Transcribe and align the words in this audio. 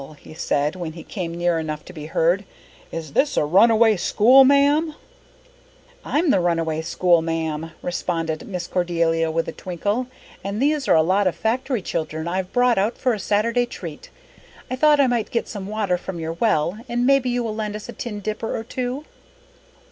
he 0.17 0.33
said, 0.33 0.75
when 0.75 0.93
he 0.93 1.03
came 1.03 1.31
near 1.37 1.59
enough 1.59 1.85
to 1.85 1.93
be 1.93 2.07
heard. 2.07 2.43
"Is 2.91 3.13
this 3.13 3.37
a 3.37 3.45
runaway 3.45 3.95
school, 3.97 4.43
ma'am?" 4.43 4.95
"I'm 6.03 6.31
the 6.31 6.39
runaway 6.39 6.81
schoolma'am," 6.81 7.73
responded 7.83 8.47
Miss 8.47 8.65
Cordelia 8.65 9.29
with 9.29 9.47
a 9.47 9.51
twinkle. 9.51 10.07
"And 10.43 10.59
these 10.59 10.87
are 10.87 10.95
a 10.95 11.03
lot 11.03 11.27
of 11.27 11.35
factory 11.35 11.83
children 11.83 12.27
I've 12.27 12.51
brought 12.51 12.79
out 12.79 12.97
for 12.97 13.13
a 13.13 13.19
Saturday 13.19 13.67
treat. 13.67 14.09
I 14.71 14.75
thought 14.75 14.99
I 14.99 15.05
might 15.05 15.29
get 15.29 15.47
some 15.47 15.67
water 15.67 15.99
from 15.99 16.19
your 16.19 16.33
well, 16.33 16.79
and 16.89 17.05
maybe 17.05 17.29
you 17.29 17.43
will 17.43 17.53
lend 17.53 17.75
us 17.75 17.87
a 17.87 17.93
tin 17.93 18.21
dipper 18.21 18.57
or 18.57 18.63
two?" 18.63 19.05